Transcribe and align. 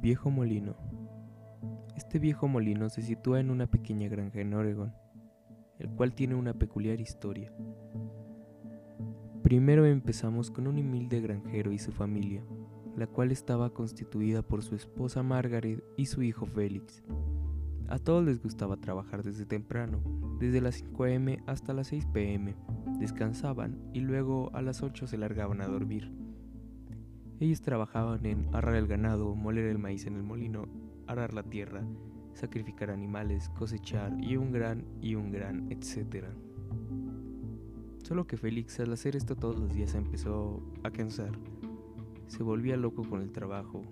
viejo 0.00 0.30
molino. 0.30 0.76
Este 1.96 2.18
viejo 2.18 2.48
molino 2.48 2.88
se 2.88 3.02
sitúa 3.02 3.40
en 3.40 3.50
una 3.50 3.66
pequeña 3.66 4.08
granja 4.08 4.40
en 4.40 4.54
Oregon, 4.54 4.92
el 5.78 5.88
cual 5.90 6.14
tiene 6.14 6.34
una 6.34 6.54
peculiar 6.54 7.00
historia. 7.00 7.52
Primero 9.42 9.84
empezamos 9.86 10.50
con 10.50 10.66
un 10.66 10.78
humilde 10.78 11.20
granjero 11.20 11.72
y 11.72 11.78
su 11.78 11.92
familia, 11.92 12.44
la 12.96 13.06
cual 13.06 13.30
estaba 13.30 13.70
constituida 13.70 14.42
por 14.42 14.62
su 14.62 14.74
esposa 14.74 15.22
Margaret 15.22 15.82
y 15.96 16.06
su 16.06 16.22
hijo 16.22 16.46
Félix. 16.46 17.02
A 17.88 17.98
todos 17.98 18.24
les 18.24 18.42
gustaba 18.42 18.76
trabajar 18.78 19.22
desde 19.22 19.44
temprano, 19.44 20.00
desde 20.40 20.60
las 20.60 20.76
5 20.76 21.04
am 21.04 21.26
hasta 21.46 21.74
las 21.74 21.88
6 21.88 22.06
pm. 22.06 22.56
Descansaban 22.98 23.78
y 23.92 24.00
luego 24.00 24.50
a 24.54 24.62
las 24.62 24.82
8 24.82 25.06
se 25.06 25.18
largaban 25.18 25.60
a 25.60 25.66
dormir. 25.66 26.10
Ellos 27.42 27.60
trabajaban 27.60 28.24
en 28.24 28.46
arrar 28.54 28.76
el 28.76 28.86
ganado, 28.86 29.34
moler 29.34 29.64
el 29.64 29.76
maíz 29.76 30.06
en 30.06 30.14
el 30.14 30.22
molino, 30.22 30.68
arar 31.08 31.34
la 31.34 31.42
tierra, 31.42 31.82
sacrificar 32.34 32.88
animales, 32.88 33.48
cosechar 33.58 34.12
y 34.22 34.36
un 34.36 34.52
gran 34.52 34.84
y 35.00 35.16
un 35.16 35.32
gran, 35.32 35.66
etc. 35.72 36.26
Solo 38.04 38.28
que 38.28 38.36
Félix 38.36 38.78
al 38.78 38.92
hacer 38.92 39.16
esto 39.16 39.34
todos 39.34 39.58
los 39.58 39.74
días 39.74 39.96
empezó 39.96 40.62
a 40.84 40.92
cansar. 40.92 41.32
Se 42.28 42.44
volvía 42.44 42.76
loco 42.76 43.02
con 43.02 43.20
el 43.22 43.32
trabajo. 43.32 43.82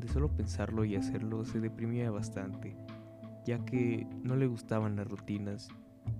De 0.00 0.08
solo 0.08 0.34
pensarlo 0.34 0.84
y 0.84 0.96
hacerlo 0.96 1.44
se 1.44 1.60
deprimía 1.60 2.10
bastante, 2.10 2.76
ya 3.46 3.64
que 3.64 4.04
no 4.24 4.34
le 4.34 4.48
gustaban 4.48 4.96
las 4.96 5.08
rutinas 5.08 5.68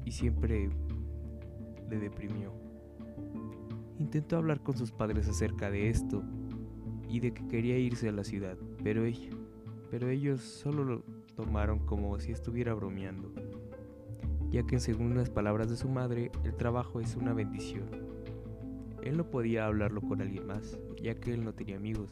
y 0.05 0.13
siempre 0.13 0.71
le 1.91 1.99
deprimió. 1.99 2.53
Intentó 3.99 4.37
hablar 4.37 4.61
con 4.61 4.77
sus 4.77 4.93
padres 4.93 5.27
acerca 5.27 5.69
de 5.69 5.91
esto, 5.91 6.23
y 7.09 7.21
de 7.21 7.33
que 7.33 7.47
quería 7.49 7.79
irse 7.79 8.09
a 8.09 8.13
la 8.13 8.25
ciudad, 8.25 8.57
pero, 8.83 9.05
ellos 10.09 10.41
solo 10.41 10.85
lo 10.85 11.03
tomaron 11.35 11.79
como 11.81 12.19
si 12.19 12.33
estuviera 12.33 12.75
bromeando, 12.75 13.33
ya 14.51 14.65
que 14.65 14.81
según 14.81 15.17
las 15.17 15.31
palabras 15.31 15.71
de 15.71 15.77
su 15.77 15.89
madre, 15.89 16.31
el 16.45 16.55
trabajo 16.57 17.01
es 17.01 17.17
una 17.17 17.33
bendición. 17.33 17.89
Él 19.03 19.17
no 19.17 19.31
podía 19.31 19.67
hablarlo 19.67 20.01
con 20.01 20.21
alguien 20.21 20.47
más, 20.47 20.79
ya 21.01 21.15
que 21.15 21.33
él 21.33 21.45
no 21.45 21.55
tenía 21.55 21.77
amigos, 21.77 22.11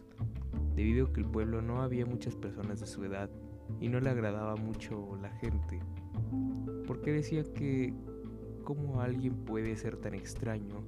debido 0.75 1.06
a 1.06 1.12
que 1.12 1.20
el 1.20 1.27
pueblo 1.27 1.61
no 1.61 1.83
había 1.83 2.06
muchas 2.06 2.37
personas 2.37 2.81
de 2.81 2.87
su 2.87 3.05
edad 3.05 3.31
y 3.81 3.89
no 3.89 4.00
le 4.00 4.11
agradaba 4.11 4.56
mucho 4.56 5.19
la 5.20 5.31
gente, 5.31 5.81
porque 6.87 7.12
decía 7.12 7.42
que 7.42 7.92
cómo 8.62 9.00
alguien 9.00 9.34
puede 9.45 9.77
ser 9.77 9.97
tan 9.97 10.15
extraño 10.15 10.84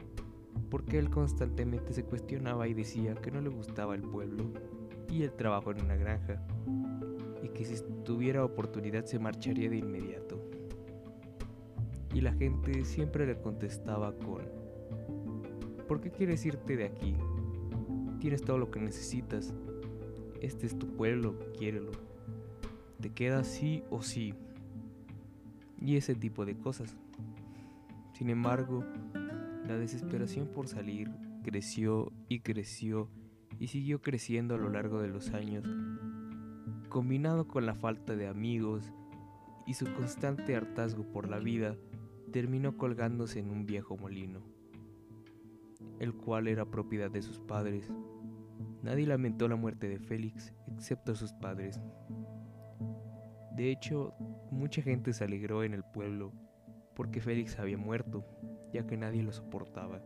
porque 0.71 0.99
él 0.99 1.11
constantemente 1.11 1.93
se 1.93 2.05
cuestionaba 2.05 2.69
y 2.69 2.75
decía 2.75 3.15
que 3.15 3.31
no 3.31 3.41
le 3.41 3.49
gustaba 3.49 3.95
el 3.95 4.03
pueblo 4.03 4.45
y 5.11 5.23
el 5.23 5.33
trabajo 5.33 5.71
en 5.71 5.83
una 5.83 5.97
granja, 5.97 6.43
y 7.43 7.49
que 7.49 7.65
si 7.65 7.83
tuviera 8.05 8.45
oportunidad 8.45 9.05
se 9.05 9.19
marcharía 9.19 9.71
de 9.71 9.77
inmediato. 9.77 10.41
Y 12.13 12.21
la 12.21 12.33
gente 12.33 12.85
siempre 12.85 13.27
le 13.27 13.41
contestaba 13.41 14.17
con, 14.17 14.43
¿por 15.87 16.01
qué 16.01 16.11
quieres 16.11 16.45
irte 16.47 16.77
de 16.77 16.85
aquí? 16.85 17.15
Tienes 18.21 18.43
todo 18.43 18.59
lo 18.59 18.71
que 18.71 18.81
necesitas, 18.81 19.55
este 20.41 20.67
es 20.67 20.79
tu 20.79 20.89
pueblo, 20.97 21.39
quiérelo, 21.57 21.93
te 23.01 23.11
quedas 23.11 23.47
sí 23.47 23.85
o 23.91 24.03
sí, 24.03 24.35
y 25.81 25.97
ese 25.97 26.15
tipo 26.15 26.45
de 26.45 26.57
cosas. 26.57 26.97
Sin 28.15 28.31
embargo, 28.31 28.83
la 29.67 29.77
desesperación 29.77 30.49
por 30.49 30.69
salir 30.69 31.11
creció 31.43 32.13
y 32.29 32.41
creció 32.41 33.11
y 33.59 33.69
siguió 33.69 34.01
creciendo 34.01 34.55
a 34.55 34.59
lo 34.59 34.71
largo 34.71 35.01
de 35.01 35.09
los 35.09 35.33
años, 35.33 35.65
combinado 36.89 37.49
con 37.49 37.67
la 37.67 37.75
falta 37.75 38.15
de 38.17 38.29
amigos 38.29 38.93
y 39.67 39.75
su 39.75 39.87
constante 39.95 40.55
hartazgo 40.55 41.05
por 41.05 41.29
la 41.29 41.39
vida, 41.39 41.77
terminó 42.33 42.77
colgándose 42.77 43.41
en 43.41 43.51
un 43.51 43.67
viejo 43.67 43.97
molino, 43.97 44.43
el 45.99 46.15
cual 46.15 46.49
era 46.49 46.71
propiedad 46.71 47.11
de 47.11 47.23
sus 47.23 47.41
padres. 47.41 47.91
Nadie 48.83 49.07
lamentó 49.07 49.49
la 49.49 49.57
muerte 49.57 49.89
de 49.89 49.99
Félix 49.99 50.55
excepto 50.73 51.15
sus 51.15 51.33
padres. 51.33 51.81
De 53.57 53.73
hecho, 53.73 54.15
mucha 54.51 54.83
gente 54.83 55.13
se 55.13 55.25
alegró 55.25 55.65
en 55.65 55.75
el 55.75 55.83
pueblo 55.83 56.33
porque 56.95 57.21
Félix 57.21 57.59
había 57.59 57.79
muerto 57.79 58.25
ya 58.77 58.87
que 58.87 58.97
nadie 58.97 59.23
lo 59.23 59.33
soportaba. 59.33 60.01